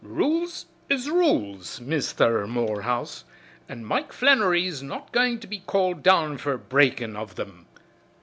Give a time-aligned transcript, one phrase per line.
[0.03, 3.23] Rules is rules, Misther Morehouse,
[3.69, 7.67] an' Mike Flannery's not goin' to be called down fer breakin' of thim."